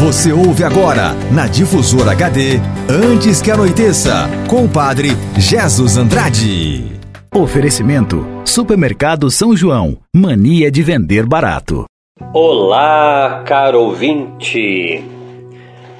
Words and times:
Você 0.00 0.32
ouve 0.32 0.64
agora, 0.64 1.12
na 1.30 1.46
Difusora 1.46 2.12
HD, 2.12 2.58
Antes 2.88 3.42
que 3.42 3.50
Anoiteça, 3.50 4.30
com 4.48 4.64
o 4.64 4.68
padre 4.68 5.10
Jesus 5.36 5.98
Andrade. 5.98 6.86
Oferecimento: 7.34 8.26
Supermercado 8.42 9.30
São 9.30 9.54
João. 9.54 9.98
Mania 10.16 10.70
de 10.70 10.82
vender 10.82 11.26
barato. 11.26 11.84
Olá, 12.32 13.44
caro 13.46 13.82
ouvinte. 13.82 15.04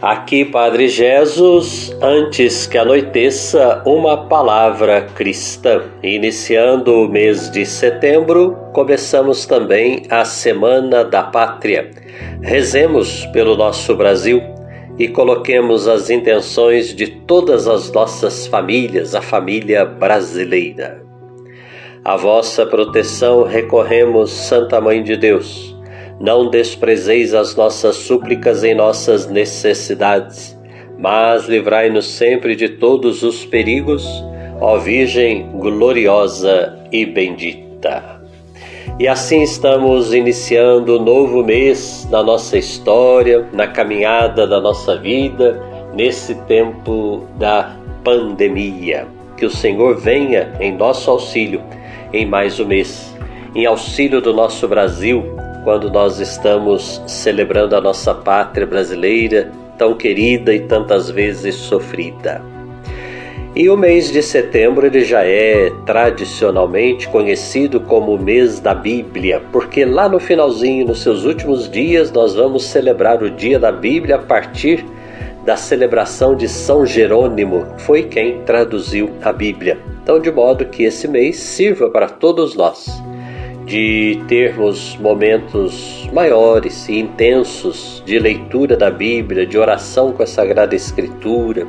Aqui, 0.01 0.47
Padre 0.47 0.89
Jesus, 0.89 1.95
antes 2.01 2.67
que 2.67 2.79
anoiteça, 2.79 3.83
uma 3.85 4.17
palavra 4.29 5.03
cristã. 5.15 5.83
Iniciando 6.03 6.95
o 6.95 7.07
mês 7.07 7.51
de 7.51 7.67
setembro, 7.67 8.57
começamos 8.73 9.45
também 9.45 10.05
a 10.09 10.25
Semana 10.25 11.05
da 11.05 11.23
Pátria. 11.23 11.91
Rezemos 12.43 13.27
pelo 13.27 13.57
nosso 13.57 13.95
Brasil 13.95 14.43
e 14.99 15.09
coloquemos 15.09 15.89
as 15.89 16.11
intenções 16.11 16.95
de 16.95 17.07
todas 17.07 17.67
as 17.67 17.91
nossas 17.93 18.47
famílias, 18.47 19.15
a 19.15 19.23
família 19.23 19.85
brasileira. 19.85 21.03
A 22.05 22.17
vossa 22.17 22.67
proteção 22.67 23.45
recorremos, 23.45 24.31
Santa 24.31 24.81
Mãe 24.81 25.03
de 25.03 25.17
Deus 25.17 25.71
não 26.21 26.51
desprezeis 26.51 27.33
as 27.33 27.57
nossas 27.57 27.97
súplicas 27.97 28.63
em 28.63 28.75
nossas 28.75 29.27
necessidades, 29.27 30.57
mas 30.99 31.49
livrai-nos 31.49 32.07
sempre 32.07 32.55
de 32.55 32.69
todos 32.69 33.23
os 33.23 33.47
perigos, 33.47 34.07
ó 34.61 34.77
Virgem 34.77 35.51
gloriosa 35.59 36.79
e 36.93 37.07
bendita. 37.07 38.20
E 39.01 39.09
assim 39.09 39.41
estamos 39.41 40.13
iniciando 40.13 40.99
um 40.99 41.03
novo 41.03 41.43
mês 41.43 42.07
na 42.11 42.23
nossa 42.23 42.59
história, 42.59 43.49
na 43.51 43.67
caminhada 43.67 44.47
da 44.47 44.61
nossa 44.61 44.95
vida, 44.95 45.59
nesse 45.95 46.35
tempo 46.43 47.27
da 47.39 47.75
pandemia. 48.05 49.07
Que 49.39 49.47
o 49.47 49.51
Senhor 49.51 49.97
venha 49.97 50.53
em 50.61 50.77
nosso 50.77 51.11
auxílio 51.11 51.63
em 52.13 52.27
mais 52.27 52.61
um 52.61 52.67
mês, 52.67 53.17
em 53.55 53.65
auxílio 53.65 54.21
do 54.21 54.35
nosso 54.35 54.69
Brasil 54.69 55.25
quando 55.65 55.91
nós 55.91 56.21
estamos 56.21 57.03
celebrando 57.07 57.75
a 57.75 57.81
nossa 57.81 58.15
pátria 58.15 58.67
brasileira, 58.67 59.51
tão 59.79 59.95
querida 59.95 60.53
e 60.53 60.61
tantas 60.61 61.11
vezes 61.11 61.55
sofrida. 61.55 62.50
E 63.55 63.69
o 63.69 63.77
mês 63.77 64.13
de 64.13 64.23
setembro 64.23 64.87
ele 64.87 65.05
já 65.05 65.25
é 65.25 65.73
tradicionalmente 65.85 67.09
conhecido 67.09 67.81
como 67.81 68.15
o 68.15 68.23
mês 68.23 68.61
da 68.61 68.73
Bíblia, 68.73 69.43
porque 69.51 69.85
lá 69.85 70.09
no 70.09 70.21
finalzinho, 70.21 70.87
nos 70.87 71.03
seus 71.03 71.25
últimos 71.25 71.69
dias, 71.69 72.13
nós 72.13 72.35
vamos 72.35 72.65
celebrar 72.65 73.23
o 73.25 73.29
dia 73.29 73.59
da 73.59 73.73
Bíblia 73.73 74.17
a 74.17 74.21
partir 74.21 74.85
da 75.45 75.57
celebração 75.57 76.37
de 76.37 76.49
São 76.49 76.87
Jerônimo, 76.87 77.67
foi 77.79 78.05
quem 78.05 78.41
traduziu 78.43 79.11
a 79.21 79.33
Bíblia. 79.33 79.79
Então, 80.01 80.21
de 80.21 80.31
modo 80.31 80.67
que 80.67 80.85
esse 80.85 81.09
mês 81.09 81.37
sirva 81.37 81.91
para 81.91 82.09
todos 82.09 82.55
nós 82.55 83.03
de 83.71 84.21
termos 84.27 84.97
momentos 84.97 86.11
maiores 86.13 86.89
e 86.89 86.99
intensos 86.99 88.03
de 88.05 88.19
leitura 88.19 88.77
da 88.77 88.91
Bíblia, 88.91 89.47
de 89.47 89.57
oração 89.57 90.13
com 90.13 90.25
a 90.25 90.27
Sagrada 90.27 90.75
Escritura, 90.75 91.69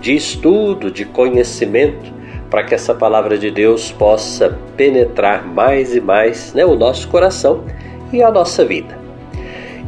de 0.00 0.14
estudo, 0.14 0.92
de 0.92 1.04
conhecimento, 1.04 2.12
para 2.48 2.62
que 2.62 2.72
essa 2.72 2.94
palavra 2.94 3.36
de 3.36 3.50
Deus 3.50 3.90
possa 3.90 4.56
penetrar 4.76 5.44
mais 5.44 5.92
e 5.92 6.00
mais 6.00 6.54
né, 6.54 6.64
o 6.64 6.76
nosso 6.76 7.08
coração 7.08 7.64
e 8.12 8.22
a 8.22 8.30
nossa 8.30 8.64
vida. 8.64 8.96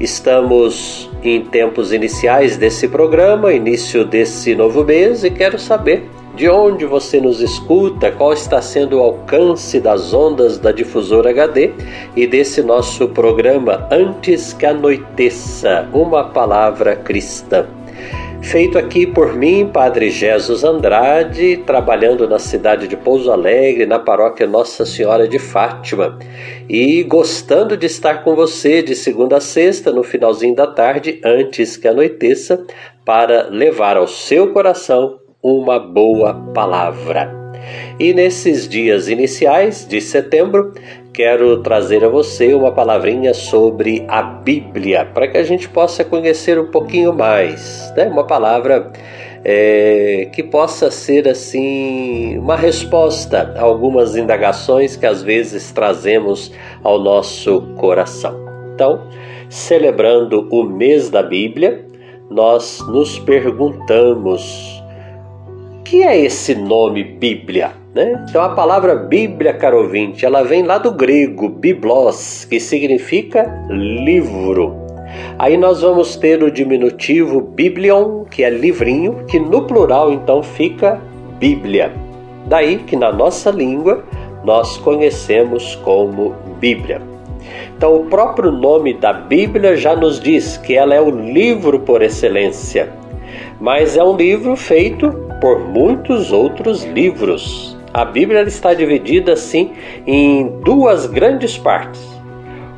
Estamos 0.01 1.09
em 1.23 1.45
tempos 1.45 1.93
iniciais 1.93 2.57
desse 2.57 2.89
programa, 2.89 3.53
início 3.53 4.05
desse 4.05 4.53
novo 4.57 4.83
mês, 4.83 5.23
e 5.23 5.31
quero 5.31 5.61
saber 5.61 6.11
de 6.35 6.49
onde 6.49 6.87
você 6.87 7.21
nos 7.21 7.41
escuta, 7.41 8.11
qual 8.11 8.33
está 8.33 8.63
sendo 8.63 8.99
o 8.99 9.03
alcance 9.03 9.79
das 9.79 10.15
ondas 10.15 10.59
da 10.59 10.73
difusora 10.73 11.31
HD 11.31 11.73
e 12.17 12.27
desse 12.27 12.63
nosso 12.63 13.09
programa 13.09 13.87
Antes 13.91 14.53
que 14.53 14.65
Anoiteça, 14.65 15.89
uma 15.93 16.25
palavra 16.25 16.97
cristã. 16.97 17.67
Feito 18.43 18.77
aqui 18.77 19.07
por 19.07 19.35
mim, 19.35 19.71
Padre 19.73 20.11
Jesus 20.11 20.65
Andrade, 20.65 21.59
trabalhando 21.59 22.29
na 22.29 22.41
cidade 22.41 22.89
de 22.89 22.97
Pouso 22.97 23.31
Alegre, 23.31 23.87
na 23.87 24.01
paróquia 24.01 24.49
Nossa 24.49 24.85
Senhora 24.85 25.29
de 25.29 25.39
Fátima, 25.39 26.19
e 26.69 27.05
gostando 27.05 27.77
de 27.77 27.87
estar 27.87 28.25
com 28.25 28.35
você 28.35 28.83
de 28.83 28.97
segunda 28.97 29.37
a 29.37 29.41
sexta, 29.41 29.93
no 29.93 30.03
finalzinho 30.03 30.57
da 30.57 30.67
tarde, 30.67 31.21
antes 31.25 31.77
que 31.77 31.87
anoiteça, 31.87 32.67
para 33.05 33.49
levar 33.49 33.97
ao 33.97 34.09
seu 34.09 34.53
coração 34.53 35.22
uma 35.43 35.79
boa 35.79 36.35
palavra. 36.55 37.31
E 37.99 38.15
nesses 38.15 38.69
dias 38.69 39.09
iniciais 39.09 39.87
de 39.87 40.01
setembro, 40.01 40.73
quero 41.13 41.63
trazer 41.63 42.05
a 42.05 42.09
você 42.09 42.55
uma 42.55 42.73
palavrinha 42.73 43.35
sobre 43.35 44.05
a 44.09 44.23
Bíblia, 44.23 45.05
para 45.05 45.29
que 45.29 45.37
a 45.37 45.43
gente 45.43 45.69
possa 45.69 46.05
conhecer 46.05 46.59
um 46.59 46.71
pouquinho 46.71 47.13
mais, 47.13 47.93
né? 47.97 48.07
Uma 48.07 48.25
palavra 48.25 48.93
é, 49.45 50.29
que 50.33 50.43
possa 50.43 50.91
ser 50.91 51.29
assim 51.29 52.39
uma 52.39 52.57
resposta 52.57 53.53
a 53.57 53.63
algumas 53.63 54.17
indagações 54.17 54.97
que 54.97 55.07
às 55.07 55.23
vezes 55.23 55.73
trazemos 55.73 56.53
ao 56.83 57.01
nosso 57.01 57.63
coração. 57.77 58.37
Então, 58.75 59.09
celebrando 59.49 60.49
o 60.51 60.63
mês 60.65 61.11
da 61.11 61.23
Bíblia, 61.23 61.85
nós 62.31 62.81
nos 62.89 63.19
perguntamos 63.19 64.82
que 65.93 66.03
é 66.03 66.19
esse 66.19 66.55
nome 66.55 67.05
Bíblia? 67.05 67.73
Né? 67.95 68.25
Então 68.27 68.41
a 68.41 68.55
palavra 68.55 68.95
Bíblia, 68.95 69.53
caro 69.53 69.83
ouvinte, 69.83 70.25
ela 70.25 70.43
vem 70.43 70.63
lá 70.63 70.79
do 70.79 70.91
grego 70.91 71.51
biblos, 71.51 72.47
que 72.47 72.59
significa 72.59 73.63
livro. 73.69 74.75
Aí 75.39 75.59
nós 75.59 75.83
vamos 75.83 76.17
ter 76.17 76.43
o 76.43 76.51
diminutivo 76.51 77.43
biblion, 77.43 78.25
que 78.25 78.43
é 78.43 78.49
livrinho, 78.49 79.27
que 79.29 79.39
no 79.39 79.67
plural 79.67 80.11
então 80.11 80.43
fica 80.43 80.99
Bíblia. 81.39 81.93
Daí 82.47 82.79
que 82.79 82.97
na 82.97 83.13
nossa 83.13 83.51
língua 83.51 84.03
nós 84.43 84.79
conhecemos 84.79 85.75
como 85.85 86.35
Bíblia. 86.59 87.03
Então 87.77 87.97
o 87.97 88.07
próprio 88.07 88.51
nome 88.51 88.95
da 88.95 89.13
Bíblia 89.13 89.77
já 89.77 89.95
nos 89.95 90.19
diz 90.19 90.57
que 90.57 90.75
ela 90.75 90.95
é 90.95 91.01
o 91.03 91.11
livro 91.11 91.81
por 91.81 92.01
excelência. 92.01 92.91
Mas 93.61 93.95
é 93.95 94.03
um 94.03 94.17
livro 94.17 94.57
feito 94.57 95.31
por 95.43 95.59
muitos 95.59 96.31
outros 96.31 96.85
livros. 96.85 97.77
A 97.93 98.05
Bíblia 98.05 98.43
está 98.43 98.73
dividida 98.73 99.33
assim 99.33 99.73
em 100.07 100.47
duas 100.61 101.07
grandes 101.07 101.59
partes. 101.59 102.01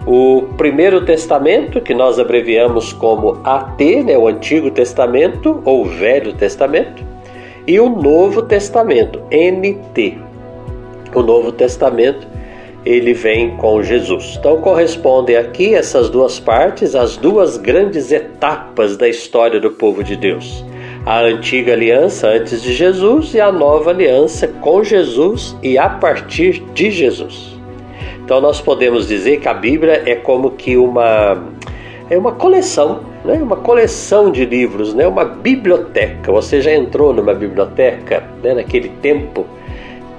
O 0.07 0.47
Primeiro 0.57 1.05
Testamento, 1.05 1.83
que 1.83 1.93
nós 1.93 2.19
abreviamos 2.19 2.91
como 2.95 3.39
AT, 3.45 3.79
né, 4.03 4.17
o 4.17 4.27
Antigo 4.27 4.71
Testamento 4.71 5.61
ou 5.63 5.85
Velho 5.85 6.33
Testamento, 6.33 7.05
e 7.67 7.79
o 7.79 7.91
Novo 7.91 8.41
Testamento, 8.41 9.21
NT. 9.31 10.17
O 11.15 11.21
Novo 11.23 11.53
Testamento 11.53 12.27
ele 12.83 13.13
vem 13.13 13.57
com 13.59 13.83
Jesus. 13.83 14.37
Então 14.39 14.63
correspondem 14.63 15.37
aqui 15.37 15.75
essas 15.75 16.09
duas 16.09 16.41
partes, 16.41 16.95
as 16.95 17.19
duas 17.19 17.59
grandes 17.59 18.11
etapas 18.11 18.97
da 18.97 19.07
história 19.07 19.61
do 19.61 19.71
povo 19.71 20.03
de 20.03 20.17
Deus 20.17 20.65
a 21.07 21.21
antiga 21.21 21.73
aliança 21.73 22.29
antes 22.29 22.63
de 22.63 22.73
Jesus 22.73 23.35
e 23.35 23.41
a 23.41 23.53
nova 23.53 23.91
aliança 23.91 24.49
com 24.49 24.83
Jesus 24.83 25.57
e 25.63 25.77
a 25.77 25.89
partir 25.89 26.63
de 26.73 26.91
Jesus. 26.91 27.55
Então 28.25 28.41
nós 28.41 28.61
podemos 28.61 29.07
dizer 29.07 29.41
que 29.41 29.49
a 29.49 29.53
Bíblia 29.53 30.03
é 30.07 30.15
como 30.15 30.53
que 30.53 30.77
uma 30.77 31.43
é 32.09 32.17
uma 32.17 32.33
coleção, 32.33 33.01
né? 33.25 33.35
Uma 33.35 33.57
coleção 33.57 34.31
de 34.31 34.45
livros, 34.45 34.95
né? 34.95 35.07
Uma 35.07 35.25
biblioteca. 35.25 36.33
Você 36.33 36.61
já 36.61 36.73
entrou 36.73 37.13
numa 37.13 37.35
biblioteca, 37.35 38.25
né? 38.43 38.55
Naquele 38.55 38.89
tempo 38.89 39.47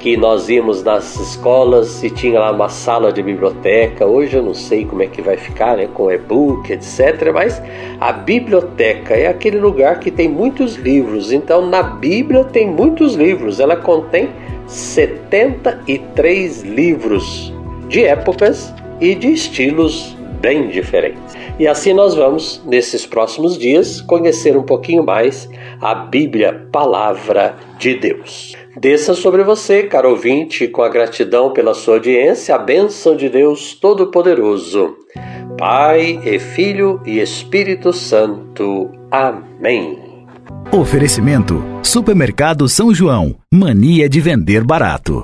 que 0.05 0.15
nós 0.15 0.47
íamos 0.49 0.83
nas 0.83 1.19
escolas 1.19 2.03
e 2.03 2.11
tinha 2.11 2.39
lá 2.39 2.51
uma 2.51 2.69
sala 2.69 3.11
de 3.11 3.23
biblioteca. 3.23 4.05
Hoje 4.05 4.35
eu 4.35 4.43
não 4.43 4.53
sei 4.53 4.85
como 4.85 5.01
é 5.01 5.07
que 5.07 5.19
vai 5.19 5.35
ficar, 5.35 5.77
né, 5.77 5.89
com 5.91 6.11
e-book, 6.11 6.71
etc. 6.71 7.31
Mas 7.33 7.59
a 7.99 8.11
biblioteca 8.11 9.15
é 9.15 9.25
aquele 9.25 9.57
lugar 9.57 9.99
que 9.99 10.11
tem 10.11 10.29
muitos 10.29 10.75
livros. 10.75 11.31
Então 11.31 11.65
na 11.65 11.81
Bíblia 11.81 12.43
tem 12.43 12.69
muitos 12.69 13.15
livros. 13.15 13.59
Ela 13.59 13.77
contém 13.77 14.29
73 14.67 16.61
livros 16.61 17.51
de 17.87 18.05
épocas 18.05 18.71
e 19.01 19.15
de 19.15 19.31
estilos 19.33 20.14
bem 20.45 20.67
diferentes. 20.67 21.35
E 21.57 21.67
assim 21.67 21.91
nós 21.91 22.13
vamos, 22.13 22.61
nesses 22.67 23.03
próximos 23.03 23.57
dias, 23.57 23.99
conhecer 23.99 24.55
um 24.55 24.61
pouquinho 24.61 25.03
mais 25.03 25.49
a 25.81 25.95
Bíblia, 25.95 26.67
Palavra 26.71 27.55
de 27.79 27.95
Deus. 27.95 28.55
Desça 28.79 29.15
sobre 29.15 29.43
você, 29.43 29.83
caro 29.83 30.11
ouvinte, 30.11 30.67
com 30.67 30.83
a 30.83 30.89
gratidão 30.89 31.51
pela 31.51 31.73
sua 31.73 31.95
audiência, 31.95 32.53
a 32.53 32.59
bênção 32.59 33.15
de 33.15 33.27
Deus 33.27 33.73
Todo-Poderoso. 33.73 34.95
Pai 35.57 36.19
e 36.23 36.37
Filho 36.37 37.01
e 37.07 37.19
Espírito 37.19 37.91
Santo. 37.91 38.91
Amém. 39.09 39.97
Oferecimento: 40.71 41.63
Supermercado 41.81 42.69
São 42.69 42.93
João. 42.93 43.35
Mania 43.51 44.07
de 44.07 44.19
vender 44.19 44.63
barato. 44.63 45.23